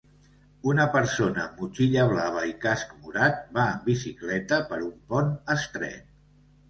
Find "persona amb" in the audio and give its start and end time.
0.93-1.59